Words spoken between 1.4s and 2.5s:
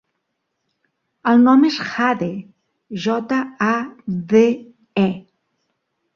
nom és Jade: